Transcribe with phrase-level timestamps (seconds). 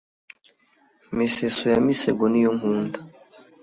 [1.17, 2.99] miseso ya misego niyo nkunda